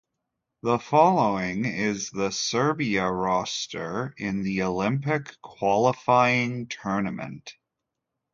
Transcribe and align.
The 0.63 0.79
following 0.79 1.63
is 1.63 2.09
the 2.09 2.31
Serbia 2.31 3.07
roster 3.11 4.15
in 4.17 4.41
the 4.41 4.63
Olympic 4.63 5.39
Qualifying 5.43 6.65
Tournament. 6.65 7.53